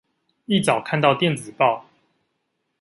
[0.47, 1.83] 一早看到電子報